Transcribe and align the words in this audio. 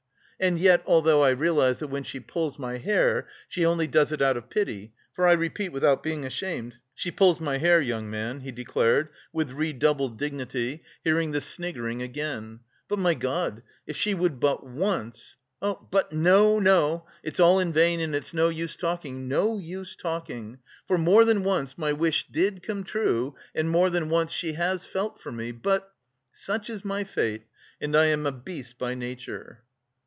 And 0.43 0.57
yet, 0.57 0.81
although 0.87 1.21
I 1.21 1.29
realise 1.29 1.77
that 1.77 1.89
when 1.89 2.01
she 2.01 2.19
pulls 2.19 2.57
my 2.57 2.79
hair 2.79 3.27
she 3.47 3.63
only 3.63 3.85
does 3.85 4.11
it 4.11 4.23
out 4.23 4.35
of 4.37 4.49
pity 4.49 4.91
for 5.13 5.27
I 5.27 5.33
repeat 5.33 5.69
without 5.71 6.01
being 6.01 6.25
ashamed, 6.25 6.79
she 6.95 7.11
pulls 7.11 7.39
my 7.39 7.59
hair, 7.59 7.79
young 7.79 8.09
man," 8.09 8.39
he 8.39 8.51
declared 8.51 9.09
with 9.31 9.51
redoubled 9.51 10.17
dignity, 10.17 10.81
hearing 11.03 11.29
the 11.29 11.41
sniggering 11.41 12.01
again 12.01 12.61
"but, 12.87 12.97
my 12.97 13.13
God, 13.13 13.61
if 13.85 13.95
she 13.95 14.15
would 14.15 14.39
but 14.39 14.65
once.... 14.65 15.37
But 15.61 16.11
no, 16.11 16.57
no! 16.57 17.05
It's 17.21 17.39
all 17.39 17.59
in 17.59 17.71
vain 17.71 17.99
and 17.99 18.15
it's 18.15 18.33
no 18.33 18.49
use 18.49 18.75
talking! 18.75 19.27
No 19.27 19.59
use 19.59 19.95
talking! 19.95 20.57
For 20.87 20.97
more 20.97 21.23
than 21.23 21.43
once, 21.43 21.77
my 21.77 21.93
wish 21.93 22.25
did 22.29 22.63
come 22.63 22.83
true 22.83 23.35
and 23.53 23.69
more 23.69 23.91
than 23.91 24.09
once 24.09 24.31
she 24.31 24.53
has 24.53 24.87
felt 24.87 25.19
for 25.21 25.31
me 25.31 25.51
but... 25.51 25.93
such 26.31 26.67
is 26.67 26.83
my 26.83 27.03
fate 27.03 27.43
and 27.79 27.95
I 27.95 28.05
am 28.07 28.25
a 28.25 28.31
beast 28.31 28.79
by 28.79 28.95
nature!" 28.95 29.61